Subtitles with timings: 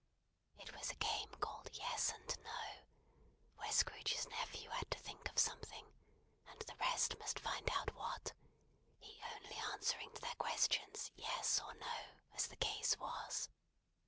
[0.57, 2.85] It was a Game called Yes and No,
[3.57, 5.93] where Scrooge's nephew had to think of something,
[6.47, 8.33] and the rest must find out what;
[8.97, 13.49] he only answering to their questions yes or no, as the case was.